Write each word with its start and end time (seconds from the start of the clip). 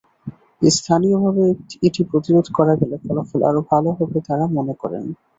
স্থানীয়ভাবে 0.71 1.43
এটি 1.87 2.01
প্রতিরোধ 2.11 2.45
করা 2.57 2.73
গেলে 2.81 2.95
ফলাফল 3.03 3.41
আরও 3.49 3.61
ভালো 3.71 3.89
হবে 3.97 4.17
তাঁরা 4.27 4.45
মনে 4.57 4.73
করেন। 4.81 5.03